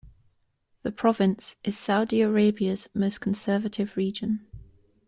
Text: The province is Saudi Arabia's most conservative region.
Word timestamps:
The 0.81 0.91
province 0.91 1.57
is 1.63 1.77
Saudi 1.77 2.23
Arabia's 2.23 2.89
most 2.95 3.21
conservative 3.21 3.95
region. 3.95 4.47